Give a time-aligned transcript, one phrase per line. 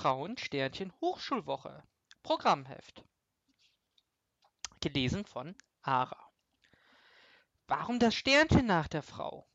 [0.00, 1.86] Frauen Sternchen Hochschulwoche
[2.22, 3.04] Programmheft.
[4.80, 6.16] Gelesen von Ara.
[7.66, 9.46] Warum das Sternchen nach der Frau?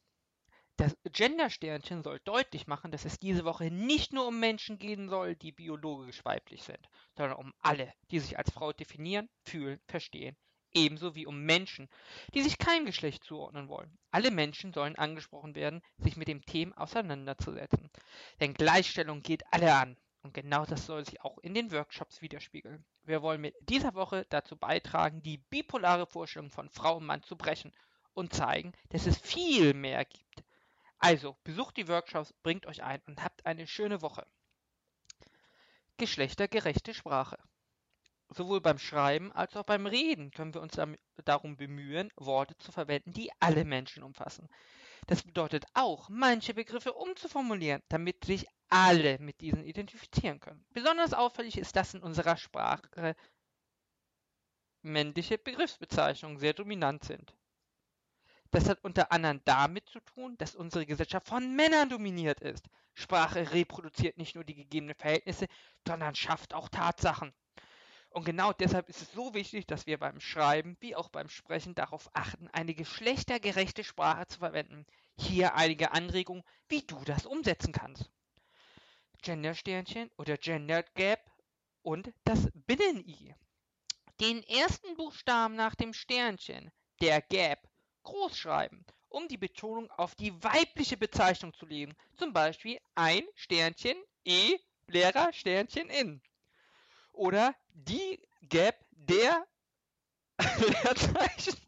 [0.77, 5.35] Das Gender-Sternchen soll deutlich machen, dass es diese Woche nicht nur um Menschen gehen soll,
[5.35, 10.37] die biologisch weiblich sind, sondern um alle, die sich als Frau definieren, fühlen, verstehen,
[10.73, 11.89] ebenso wie um Menschen,
[12.35, 13.97] die sich kein Geschlecht zuordnen wollen.
[14.11, 17.89] Alle Menschen sollen angesprochen werden, sich mit dem Thema auseinanderzusetzen.
[18.39, 19.97] Denn Gleichstellung geht alle an.
[20.25, 22.83] Und genau das soll sich auch in den Workshops widerspiegeln.
[23.03, 27.37] Wir wollen mit dieser Woche dazu beitragen, die bipolare Vorstellung von Frau und Mann zu
[27.37, 27.71] brechen
[28.15, 30.43] und zeigen, dass es viel mehr gibt.
[30.97, 34.25] Also besucht die Workshops, bringt euch ein und habt eine schöne Woche.
[35.97, 37.37] Geschlechtergerechte Sprache.
[38.29, 40.75] Sowohl beim Schreiben als auch beim Reden können wir uns
[41.23, 44.49] darum bemühen, Worte zu verwenden, die alle Menschen umfassen.
[45.07, 50.65] Das bedeutet auch, manche Begriffe umzuformulieren, damit sich alle mit diesen identifizieren können.
[50.71, 53.15] Besonders auffällig ist, dass in unserer Sprache
[54.81, 57.33] männliche Begriffsbezeichnungen sehr dominant sind.
[58.51, 62.69] Das hat unter anderem damit zu tun, dass unsere Gesellschaft von Männern dominiert ist.
[62.93, 65.47] Sprache reproduziert nicht nur die gegebenen Verhältnisse,
[65.85, 67.33] sondern schafft auch Tatsachen.
[68.11, 71.75] Und genau deshalb ist es so wichtig, dass wir beim Schreiben wie auch beim Sprechen
[71.75, 74.85] darauf achten, eine geschlechtergerechte Sprache zu verwenden.
[75.17, 78.09] Hier einige Anregungen, wie du das umsetzen kannst.
[79.21, 81.19] Gender-Sternchen oder Gender Gap
[81.81, 83.35] und das Binnen-I.
[84.19, 87.67] Den ersten Buchstaben nach dem Sternchen, der Gap,
[88.03, 91.95] groß schreiben, um die Betonung auf die weibliche Bezeichnung zu legen.
[92.17, 94.57] Zum Beispiel ein Sternchen E
[94.87, 96.21] Lehrer Sternchen in
[97.11, 99.47] oder die Gap der
[100.39, 101.59] Leerzeichen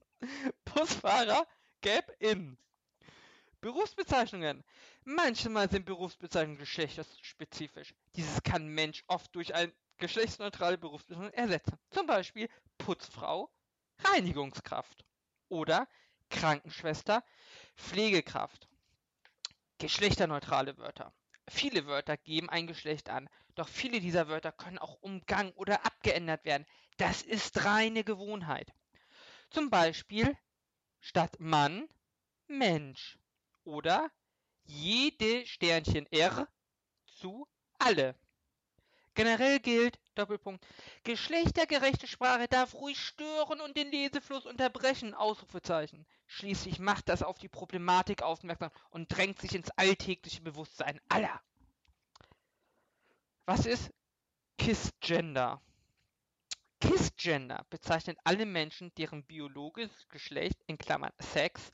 [0.66, 1.48] Busfahrer
[1.82, 2.58] Gap in.
[3.68, 4.64] Berufsbezeichnungen.
[5.04, 7.94] Manchmal sind Berufsbezeichnungen geschlechterspezifisch.
[8.16, 11.78] Dieses kann Mensch oft durch eine geschlechtsneutrale Berufsbezeichnung ersetzen.
[11.90, 13.52] Zum Beispiel Putzfrau,
[14.06, 15.04] Reinigungskraft
[15.50, 15.86] oder
[16.30, 17.26] Krankenschwester,
[17.76, 18.70] Pflegekraft.
[19.80, 21.12] Geschlechterneutrale Wörter.
[21.50, 26.46] Viele Wörter geben ein Geschlecht an, doch viele dieser Wörter können auch umgangen oder abgeändert
[26.46, 26.66] werden.
[26.96, 28.72] Das ist reine Gewohnheit.
[29.50, 30.38] Zum Beispiel
[31.02, 31.90] statt Mann
[32.48, 33.20] Mensch
[33.68, 34.10] oder
[34.64, 36.48] jede Sternchen R
[37.06, 37.48] zu
[37.78, 38.16] alle.
[39.14, 40.66] Generell gilt, Doppelpunkt,
[41.04, 46.06] geschlechtergerechte Sprache darf ruhig stören und den Lesefluss unterbrechen, Ausrufezeichen.
[46.28, 51.42] Schließlich macht das auf die Problematik aufmerksam und drängt sich ins alltägliche Bewusstsein aller.
[53.46, 53.92] Was ist
[54.62, 55.62] Cisgender?
[56.84, 61.72] Cisgender bezeichnet alle Menschen, deren biologisches Geschlecht in Klammern Sex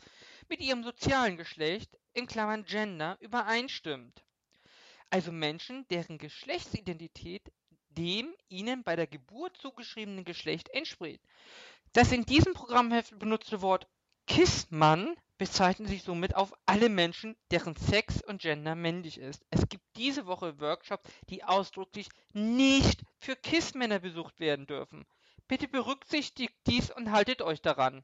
[0.50, 1.98] mit ihrem sozialen Geschlecht
[2.66, 4.24] Gender übereinstimmt.
[5.10, 7.52] Also Menschen, deren Geschlechtsidentität
[7.98, 11.22] dem ihnen bei der Geburt zugeschriebenen Geschlecht entspricht.
[11.94, 13.88] Das in diesem Programmheft benutzte Wort
[14.26, 19.46] Kissmann bezeichnet sich somit auf alle Menschen, deren Sex und Gender männlich ist.
[19.50, 25.06] Es gibt diese Woche Workshops, die ausdrücklich nicht für Kiss-Männer besucht werden dürfen.
[25.48, 28.04] Bitte berücksichtigt dies und haltet euch daran.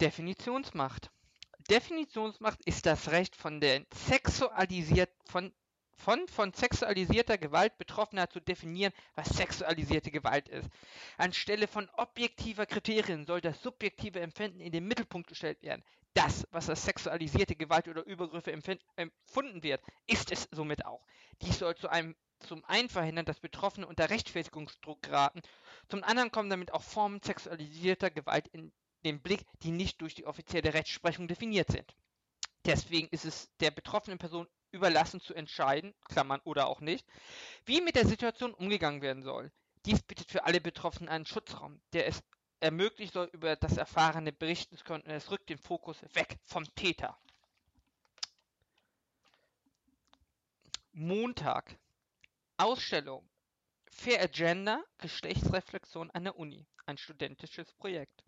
[0.00, 1.10] Definitionsmacht.
[1.70, 3.60] Definitionsmacht ist das Recht von
[3.92, 5.52] sexualisiert von
[5.98, 10.68] von von sexualisierter Gewalt Betroffener zu definieren, was sexualisierte Gewalt ist.
[11.16, 15.82] Anstelle von objektiver Kriterien soll das subjektive Empfinden in den Mittelpunkt gestellt werden.
[16.12, 21.04] Das, was als sexualisierte Gewalt oder Übergriffe empfunden wird, ist es somit auch.
[21.40, 25.40] Dies soll zu einem zum einen verhindern, dass Betroffene unter Rechtfertigungsdruck geraten,
[25.88, 28.72] zum anderen kommen damit auch Formen sexualisierter Gewalt in
[29.06, 31.94] den Blick, die nicht durch die offizielle Rechtsprechung definiert sind.
[32.64, 37.06] Deswegen ist es der betroffenen Person überlassen zu entscheiden, Klammern oder auch nicht,
[37.64, 39.52] wie mit der Situation umgegangen werden soll.
[39.86, 42.22] Dies bietet für alle Betroffenen einen Schutzraum, der es
[42.58, 46.64] ermöglichen soll, über das Erfahrene berichten zu können und es rückt den Fokus weg vom
[46.74, 47.16] Täter.
[50.92, 51.78] Montag.
[52.56, 53.28] Ausstellung.
[53.88, 56.66] Fair Agenda, Geschlechtsreflexion an der Uni.
[56.86, 58.25] Ein studentisches Projekt.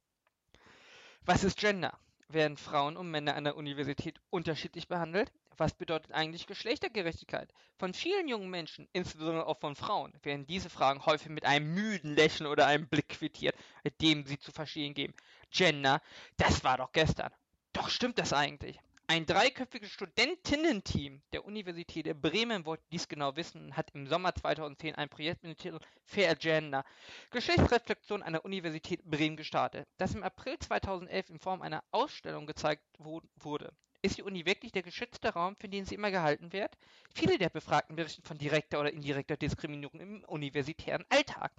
[1.29, 1.93] Was ist Gender?
[2.31, 5.31] Werden Frauen und Männer an der Universität unterschiedlich behandelt?
[5.59, 7.53] Was bedeutet eigentlich Geschlechtergerechtigkeit?
[7.77, 12.15] Von vielen jungen Menschen, insbesondere auch von Frauen, werden diese Fragen häufig mit einem müden
[12.15, 13.55] Lächeln oder einem Blick quittiert,
[13.85, 15.13] mit dem sie zu verstehen geben.
[15.51, 16.01] Gender,
[16.39, 17.31] das war doch gestern.
[17.75, 18.81] Doch stimmt das eigentlich?
[19.10, 24.96] Ein dreiköpfiges Studentinnen-Team der Universität Bremen wollte dies genau wissen und hat im Sommer 2010
[24.96, 26.84] ein Projekt mit dem Titel Fair Gender
[27.31, 32.84] Geschlechtsreflexion an der Universität Bremen gestartet, das im April 2011 in Form einer Ausstellung gezeigt
[32.99, 33.72] wurde.
[34.00, 36.79] Ist die Uni wirklich der geschützte Raum, für den sie immer gehalten wird?
[37.15, 41.50] Viele der Befragten berichten von direkter oder indirekter Diskriminierung im universitären Alltag.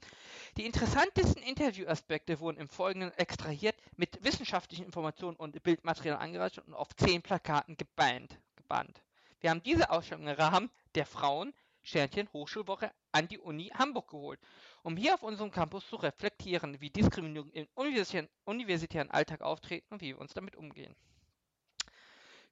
[0.56, 6.96] Die interessantesten Interviewaspekte wurden im Folgenden extrahiert, mit wissenschaftlichen Informationen und Bildmaterial angereichert und auf
[6.96, 8.40] zehn Plakaten gebannt.
[8.56, 9.02] gebannt.
[9.42, 14.40] Wir haben diese Ausstellung im Rahmen der Frauen Sternchen Hochschulwoche an die Uni Hamburg geholt,
[14.84, 20.02] um hier auf unserem Campus zu reflektieren, wie Diskriminierung im universitären, universitären Alltag auftreten und
[20.02, 20.96] wie wir uns damit umgehen.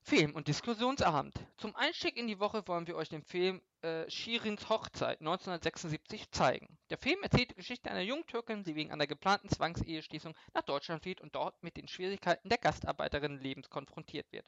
[0.08, 1.36] Film- und Diskussionsabend.
[1.58, 6.78] Zum Einstieg in die Woche wollen wir euch den Film äh, Shirins Hochzeit 1976 zeigen.
[6.90, 11.04] Der Film erzählt die Geschichte einer jungen Türkin, die wegen einer geplanten Zwangseheschließung nach Deutschland
[11.04, 14.48] flieht und dort mit den Schwierigkeiten der Gastarbeiterinnenlebens konfrontiert wird.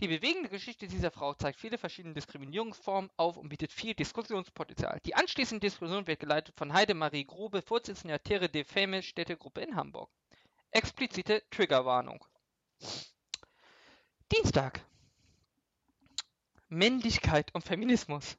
[0.00, 4.98] Die bewegende Geschichte dieser Frau zeigt viele verschiedene Diskriminierungsformen auf und bietet viel Diskussionspotenzial.
[5.06, 9.76] Die anschließende Diskussion wird geleitet von Heidemarie Grube, Vorsitzende der Terre de Femme Städtegruppe in
[9.76, 10.10] Hamburg.
[10.72, 12.24] Explizite Triggerwarnung.
[14.32, 14.84] Dienstag.
[16.68, 18.36] Männlichkeit und Feminismus.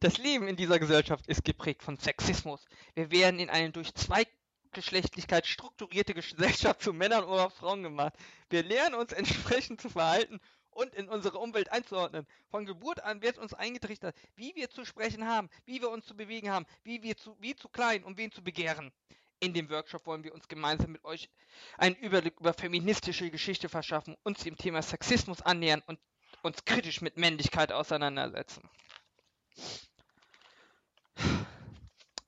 [0.00, 2.64] Das Leben in dieser Gesellschaft ist geprägt von Sexismus.
[2.94, 8.14] Wir werden in eine durch Zweigeschlechtlichkeit strukturierte Gesellschaft zu Männern oder Frauen gemacht.
[8.50, 10.40] Wir lernen uns entsprechend zu verhalten
[10.70, 12.26] und in unsere Umwelt einzuordnen.
[12.50, 16.16] Von Geburt an wird uns eingetrichtert, wie wir zu sprechen haben, wie wir uns zu
[16.16, 18.92] bewegen haben, wie wir zu, wie zu klein und wen zu begehren.
[19.40, 21.28] In dem Workshop wollen wir uns gemeinsam mit euch
[21.76, 25.98] einen Überblick über feministische Geschichte verschaffen, uns dem Thema Sexismus annähern und
[26.44, 28.68] uns kritisch mit Männlichkeit auseinandersetzen.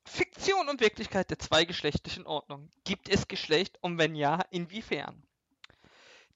[0.04, 2.70] Fiktion und Wirklichkeit der zweigeschlechtlichen Ordnung.
[2.84, 5.22] Gibt es Geschlecht und wenn ja, inwiefern?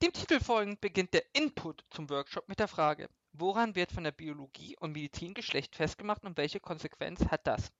[0.02, 4.12] Dem Titel folgend beginnt der Input zum Workshop mit der Frage, woran wird von der
[4.12, 7.70] Biologie und Medizin Geschlecht festgemacht und welche Konsequenz hat das?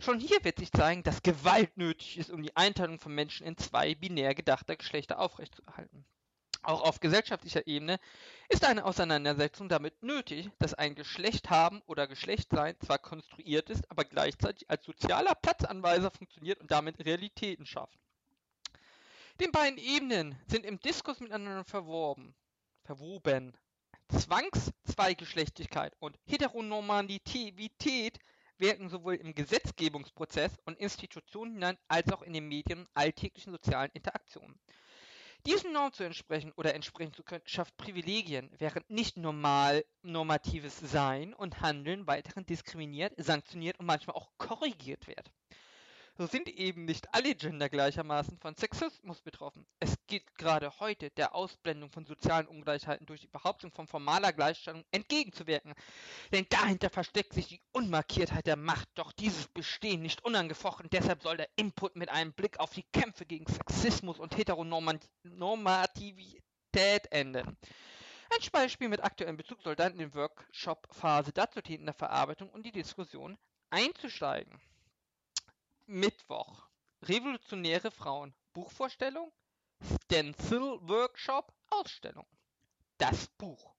[0.00, 3.56] Schon hier wird sich zeigen, dass Gewalt nötig ist, um die Einteilung von Menschen in
[3.56, 6.04] zwei binär gedachter Geschlechter aufrechtzuerhalten.
[6.68, 7.98] Auch auf gesellschaftlicher Ebene
[8.50, 14.04] ist eine Auseinandersetzung damit nötig, dass ein Geschlecht haben oder Geschlechtsein zwar konstruiert ist, aber
[14.04, 17.98] gleichzeitig als sozialer Platzanweiser funktioniert und damit Realitäten schafft.
[19.40, 22.34] Den beiden Ebenen sind im Diskurs miteinander verworben,
[22.84, 23.56] verwoben.
[24.10, 28.18] Zwangszweigeschlechtigkeit und Heteronormativität
[28.58, 34.60] wirken sowohl im Gesetzgebungsprozess und Institutionen hinein als auch in den Medien alltäglichen sozialen Interaktionen.
[35.48, 41.32] Diesen Normen zu entsprechen oder entsprechen zu können, schafft Privilegien, während nicht normal normatives Sein
[41.32, 45.32] und Handeln weiterhin diskriminiert, sanktioniert und manchmal auch korrigiert wird.
[46.18, 49.64] So sind eben nicht alle Gender gleichermaßen von Sexismus betroffen.
[49.80, 54.84] Es gilt gerade heute der Ausblendung von sozialen Ungleichheiten durch die Behauptung von formaler Gleichstellung
[54.90, 55.74] entgegenzuwirken.
[56.32, 60.90] Denn dahinter versteckt sich die Unmarkiertheit der Macht, doch dieses Bestehen nicht unangefochten.
[60.90, 66.42] Deshalb soll der Input mit einem Blick auf die Kämpfe gegen Sexismus und Heteronormativität
[67.10, 67.56] enden.
[68.30, 72.50] Ein Beispiel mit aktuellem Bezug soll dann in der Workshop-Phase dazu dienen, in der Verarbeitung
[72.50, 73.38] und die Diskussion
[73.70, 74.60] einzusteigen.
[75.86, 76.68] Mittwoch.
[77.02, 78.34] Revolutionäre Frauen.
[78.52, 79.32] Buchvorstellung.
[79.82, 81.52] Stencil Workshop.
[81.70, 82.26] Ausstellung.
[82.96, 83.74] Das Buch.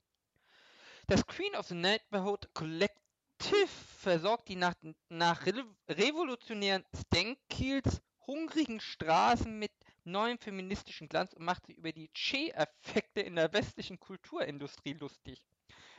[1.07, 3.67] Das Queen of the Neighborhood Collective
[3.97, 4.75] versorgt die nach,
[5.09, 5.45] nach
[5.89, 9.71] revolutionären Stenkils hungrigen Straßen mit
[10.03, 15.41] neuem feministischen Glanz und macht sich über die Che-Effekte in der westlichen Kulturindustrie lustig.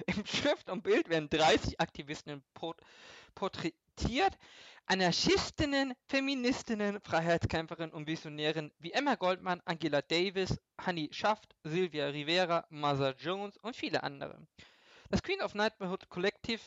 [0.07, 2.43] Im Schrift und Bild werden 30 Aktivistinnen
[3.35, 4.39] porträtiert,
[4.87, 13.11] Anarchistinnen, Feministinnen, Freiheitskämpferinnen und Visionärinnen wie Emma Goldman, Angela Davis, Honey Schaft, Sylvia Rivera, Martha
[13.17, 14.45] Jones und viele andere.
[15.11, 16.61] Das Queen of Neighborhood Collective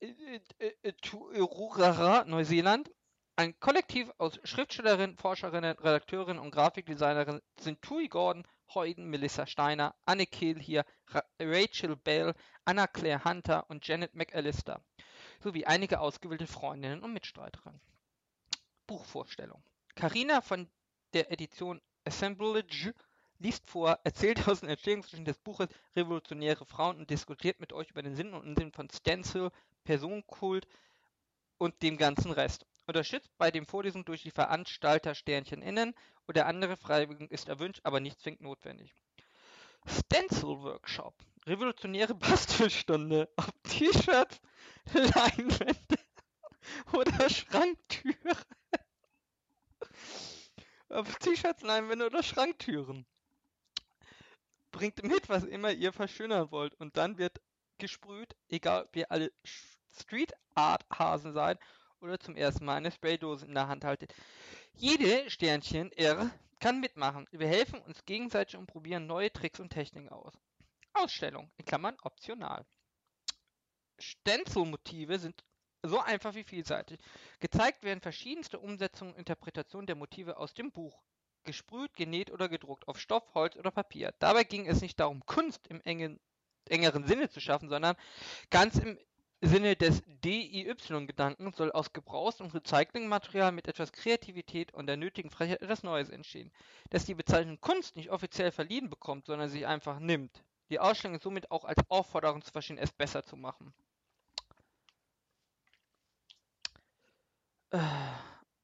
[0.00, 2.90] äh, äh, äh, Neuseeland
[3.36, 10.26] ein Kollektiv aus Schriftstellerinnen, Forscherinnen, Redakteurinnen und Grafikdesignerinnen sind Tui Gordon, Heuden, Melissa Steiner, Anne
[10.26, 10.84] Kehl hier,
[11.38, 12.34] Rachel Bell,
[12.64, 14.82] Anna Claire Hunter und Janet McAllister
[15.42, 17.80] sowie einige ausgewählte Freundinnen und Mitstreiterinnen.
[18.86, 19.62] Buchvorstellung.
[19.94, 20.68] Carina von
[21.12, 22.94] der Edition Assemblage
[23.38, 28.02] liest vor, erzählt aus den Entstehungsgeschichten des Buches Revolutionäre Frauen und diskutiert mit euch über
[28.02, 29.50] den Sinn und Unsinn von Stencil,
[29.84, 30.66] Personenkult
[31.58, 32.66] und dem ganzen Rest.
[32.86, 35.94] Unterstützt bei den Vorlesungen durch die Veranstalter Sternchen innen
[36.30, 38.94] oder andere Freiwilligen ist erwünscht, aber nicht zwingend notwendig.
[39.84, 41.12] Stencil Workshop.
[41.44, 44.40] Revolutionäre Bastelstunde auf T-Shirts,
[44.92, 45.98] Leinwände
[46.92, 48.36] oder Schranktüren.
[50.88, 53.04] auf T-Shirts, Leinwände oder Schranktüren.
[54.70, 57.40] Bringt mit, was immer ihr verschönern wollt und dann wird
[57.78, 59.32] gesprüht, egal ob ihr alle
[59.98, 61.58] Street Art Hasen seid
[62.00, 64.14] oder zum ersten Mal eine Spraydose in der Hand haltet.
[64.74, 67.26] Jede Sternchen R kann mitmachen.
[67.32, 70.32] Wir helfen uns gegenseitig und probieren neue Tricks und Techniken aus.
[70.92, 72.64] Ausstellung, in Klammern optional.
[73.98, 75.44] Stencil-Motive sind
[75.82, 77.00] so einfach wie vielseitig.
[77.38, 81.02] Gezeigt werden verschiedenste Umsetzungen und Interpretationen der Motive aus dem Buch.
[81.44, 84.12] Gesprüht, genäht oder gedruckt auf Stoff, Holz oder Papier.
[84.18, 86.20] Dabei ging es nicht darum, Kunst im engen,
[86.68, 87.96] engeren Sinne zu schaffen, sondern
[88.50, 88.98] ganz im
[89.42, 95.62] Sinne des DIY-Gedanken soll aus Gebrauchs- und Recyclingmaterial mit etwas Kreativität und der nötigen Frechheit
[95.62, 96.52] etwas Neues entstehen.
[96.90, 100.44] Dass die Bezeichnung Kunst nicht offiziell verliehen bekommt, sondern sich einfach nimmt.
[100.68, 103.72] Die Ausstellung ist somit auch als Aufforderung zu verstehen, es besser zu machen.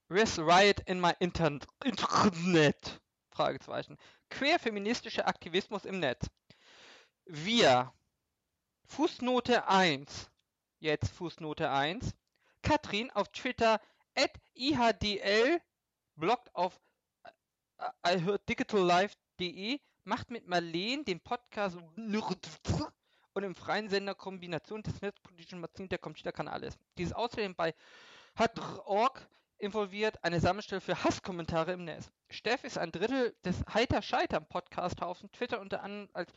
[0.09, 1.67] Where's Riot in my Internet?
[3.31, 3.97] Fragezeichen.
[4.29, 6.27] Queerfeministischer Aktivismus im Netz.
[7.25, 7.93] Wir.
[8.87, 10.31] Fußnote 1.
[10.79, 12.15] Jetzt Fußnote 1.
[12.63, 13.81] Katrin auf Twitter
[14.15, 15.61] at ihdl
[16.17, 16.81] bloggt auf
[18.03, 25.89] äh, ihearddigitallife.de macht mit Marleen den Podcast und im freien Sender Kombination des netzpolitischen Magazins
[25.91, 26.79] der Computerkanal ist.
[26.97, 27.75] Dieses außerdem bei
[28.35, 29.29] hat.org
[29.59, 32.11] involviert eine Sammelstelle für Hasskommentare im Netz.
[32.29, 36.33] Steff ist ein Drittel des Heiter Scheitern Podcast-Haufen, Twitter unter anderem als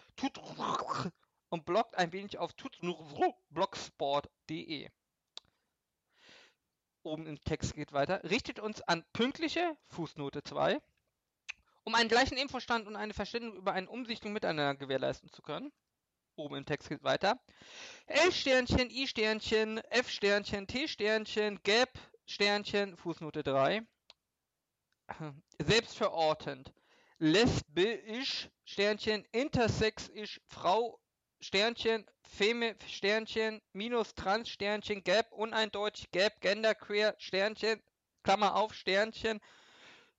[1.49, 2.53] und bloggt ein wenig auf
[3.49, 4.89] blogsport.de.
[7.03, 8.23] Oben im Text geht weiter.
[8.23, 10.79] Richtet uns an pünktliche, Fußnote 2,
[11.83, 15.71] um einen gleichen Infostand und eine Verständigung über eine Umsichtung miteinander gewährleisten zu können.
[16.35, 17.39] Oben im Text geht weiter.
[18.05, 21.89] L-Sternchen, I-Sternchen, F-Sternchen, T-Sternchen, Gap,
[22.25, 23.81] Sternchen, Fußnote 3.
[25.59, 26.71] Selbstverortend.
[27.17, 31.01] Lesbisch, Sternchen, intersexisch, Frau,
[31.41, 37.81] Sternchen, Feme, Sternchen, minus Trans, Sternchen, Gap, uneindeutig, Gap, Genderqueer, Sternchen,
[38.24, 39.39] Klammer auf, Sternchen,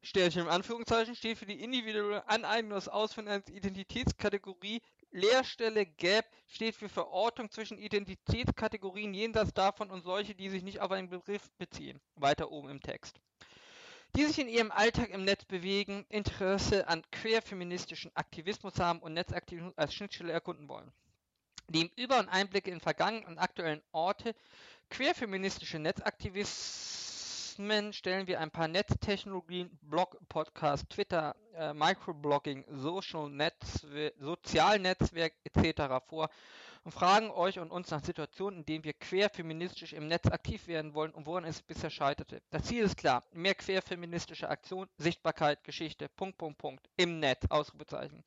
[0.03, 4.81] Sternchen im Anführungszeichen steht für die individuelle Aneignung des Ausfinden als Identitätskategorie
[5.12, 10.93] Leerstelle Gap steht für Verortung zwischen Identitätskategorien jenseits davon und solche, die sich nicht auf
[10.93, 12.00] einen Begriff beziehen.
[12.15, 13.19] Weiter oben im Text.
[14.15, 19.77] Die sich in ihrem Alltag im Netz bewegen, Interesse an queerfeministischen Aktivismus haben und Netzaktivismus
[19.77, 20.93] als Schnittstelle erkunden wollen.
[21.69, 24.35] Die im Über- und Einblicke in vergangenen und aktuellen Orte
[24.88, 26.90] queerfeministische Netzaktivismus
[27.61, 36.02] Algorithmen stellen wir ein paar Netztechnologien, Blog, Podcast, Twitter, äh, Microblogging, Social Netzwerk, Sozialnetzwerk etc.
[36.09, 36.31] vor
[36.84, 40.94] und fragen euch und uns nach Situationen, in denen wir querfeministisch im Netz aktiv werden
[40.94, 42.42] wollen und woran es bisher scheiterte.
[42.50, 48.25] Das Ziel ist klar, mehr querfeministische Aktion, Sichtbarkeit, Geschichte, Punkt, Punkt, Punkt, im Netz, Ausrufezeichen.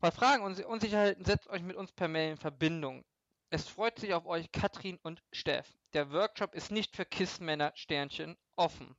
[0.00, 3.04] Bei Fragen und Unsicherheiten setzt euch mit uns per Mail in Verbindung.
[3.50, 5.72] Es freut sich auf euch Katrin und Steff.
[5.94, 8.94] Der Workshop ist nicht für Kissmänner Sternchen offen.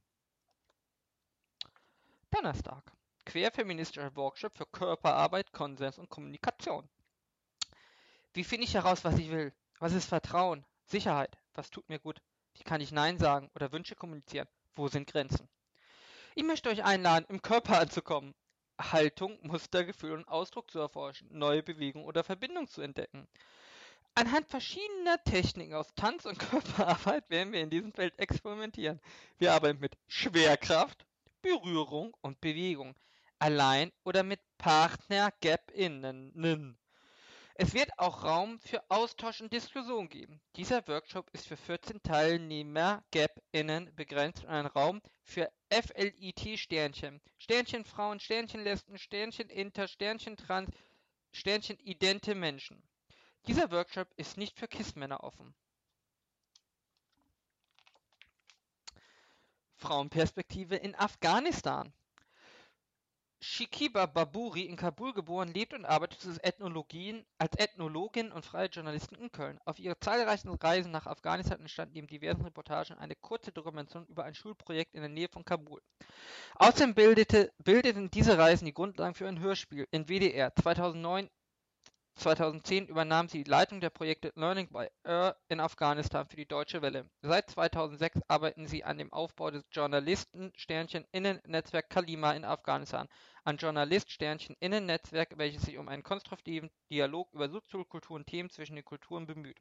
[2.32, 2.92] Donnerstag.
[3.26, 6.90] Querfeministischer Workshop für Körperarbeit, Konsens und Kommunikation.
[8.34, 9.54] Wie finde ich heraus, was ich will?
[9.80, 10.66] Was ist Vertrauen?
[10.86, 11.38] Sicherheit?
[11.54, 12.22] Was tut mir gut?
[12.54, 14.48] Wie kann ich Nein sagen oder Wünsche kommunizieren?
[14.76, 15.50] Wo sind Grenzen?
[16.36, 18.36] Ich möchte euch einladen, im Körper anzukommen.
[18.80, 23.28] Haltung, Muster, Gefühl und Ausdruck zu erforschen, neue Bewegung oder Verbindung zu entdecken.
[24.16, 29.02] Anhand verschiedener Techniken aus Tanz und Körperarbeit werden wir in diesem Feld experimentieren.
[29.38, 31.06] Wir arbeiten mit Schwerkraft,
[31.42, 32.96] Berührung und Bewegung,
[33.40, 36.78] allein oder mit PartnerGap-Innen.
[37.62, 40.40] Es wird auch Raum für Austausch und Diskussion geben.
[40.56, 48.22] Dieser Workshop ist für 14 Teilnehmer Gap-Innen begrenzt und ein Raum für FLIT-Sternchen, Sternchen Frauen,
[48.22, 50.74] Sternchen Lesben, Sternchen Inter, Sternchen Trans,
[51.34, 52.82] Sternchen idente Menschen.
[53.46, 55.54] Dieser Workshop ist nicht für KISS-Männer offen.
[59.76, 61.92] Frauenperspektive in Afghanistan.
[63.42, 67.24] Shikiba Baburi, in Kabul geboren, lebt und arbeitet als Ethnologin,
[68.32, 69.60] und freie Journalistin in Köln.
[69.64, 74.36] Auf ihre zahlreichen Reisen nach Afghanistan entstand neben diversen Reportagen eine kurze Dokumentation über ein
[74.36, 75.82] Schulprojekt in der Nähe von Kabul.
[76.56, 80.54] Außerdem bildete, bildeten diese Reisen die Grundlagen für ein Hörspiel in WDR.
[80.56, 81.30] 2009
[82.20, 86.82] 2010 übernahm sie die Leitung der Projekte Learning by Ear in Afghanistan für die Deutsche
[86.82, 87.10] Welle.
[87.22, 93.08] Seit 2006 arbeiten sie an dem Aufbau des Journalisten-Innen-Netzwerk Kalima in Afghanistan,
[93.46, 99.26] ein Journalist-Innen-Netzwerk, welches sich um einen konstruktiven Dialog über Subkultur und Themen zwischen den Kulturen
[99.26, 99.58] bemüht.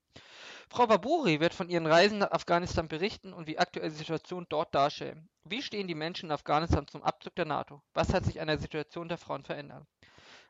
[0.69, 5.29] Frau Baburi wird von ihren Reisen nach Afghanistan berichten und die aktuelle Situation dort darstellen.
[5.45, 7.81] Wie stehen die Menschen in Afghanistan zum Abzug der NATO?
[7.95, 9.87] Was hat sich an der Situation der Frauen verändert?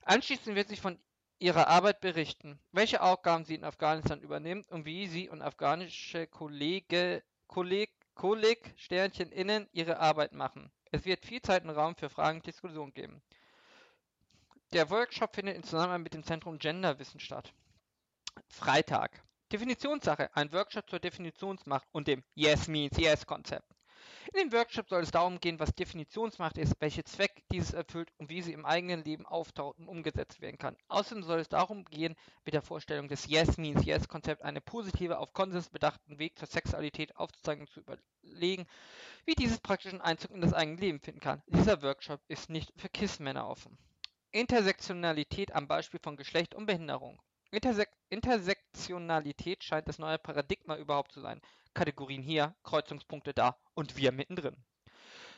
[0.03, 0.99] Anschließend wird sich von
[1.39, 7.23] ihrer Arbeit berichten, welche Aufgaben sie in Afghanistan übernimmt und wie sie und afghanische Kollege,
[7.47, 10.73] Kolleg, Kolleg, Sternchen innen ihre Arbeit machen.
[10.91, 13.23] Es wird viel Zeit und Raum für Fragen und Diskussionen geben.
[14.73, 17.53] Der Workshop findet in Zusammenarbeit mit dem Zentrum Genderwissen statt.
[18.49, 19.23] Freitag.
[19.51, 23.78] Definitionssache, ein Workshop zur Definitionsmacht und dem Yes means Yes Konzept.
[24.35, 28.29] In dem Workshop soll es darum gehen, was Definitionsmacht ist, welche Zweck dieses erfüllt und
[28.29, 30.77] wie sie im eigenen Leben auftaucht und umgesetzt werden kann.
[30.89, 35.19] Außerdem soll es darum gehen, mit der Vorstellung des Yes means Yes Konzept eine positive,
[35.19, 38.67] auf Konsens bedachten Weg zur Sexualität aufzuzeigen und zu überlegen,
[39.25, 41.43] wie dieses praktischen Einzug in das eigene Leben finden kann.
[41.47, 43.79] Dieser Workshop ist nicht für KISS-Männer offen.
[44.31, 47.19] Intersektionalität am Beispiel von Geschlecht und Behinderung.
[47.51, 51.41] Intersek Intersektionalität scheint das neue Paradigma überhaupt zu sein.
[51.75, 54.57] Kategorien hier, Kreuzungspunkte da und wir mittendrin.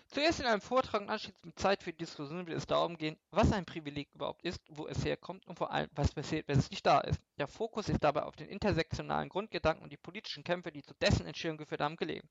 [0.09, 3.17] Zuerst in einem Vortrag und anschließend mit Zeit für die Diskussion wird es darum gehen,
[3.31, 6.71] was ein Privileg überhaupt ist, wo es herkommt und vor allem, was passiert, wenn es
[6.71, 7.21] nicht da ist.
[7.39, 11.27] Der Fokus ist dabei auf den intersektionalen Grundgedanken und die politischen Kämpfe, die zu dessen
[11.27, 12.29] Entstehung geführt haben, gelegen.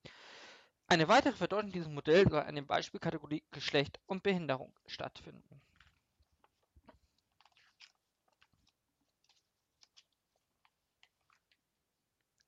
[0.88, 5.62] Eine weitere Verdeutlichung dieses Modells soll an den Beispielkategorie Geschlecht und Behinderung stattfinden.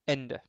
[0.08, 0.42] Ende.